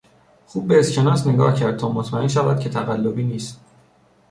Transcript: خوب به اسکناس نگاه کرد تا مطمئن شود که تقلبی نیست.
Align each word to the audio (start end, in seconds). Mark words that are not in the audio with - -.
خوب 0.45 0.67
به 0.67 0.79
اسکناس 0.79 1.27
نگاه 1.27 1.55
کرد 1.55 1.77
تا 1.77 1.89
مطمئن 1.89 2.27
شود 2.27 2.59
که 2.59 2.69
تقلبی 2.69 3.23
نیست. 3.23 3.59